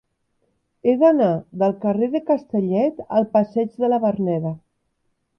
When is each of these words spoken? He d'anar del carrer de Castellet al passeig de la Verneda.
He 0.85 0.93
d'anar 1.01 1.27
del 1.63 1.75
carrer 1.83 2.09
de 2.15 2.21
Castellet 2.29 3.03
al 3.19 3.27
passeig 3.35 3.77
de 3.83 3.91
la 3.93 4.01
Verneda. 4.07 4.55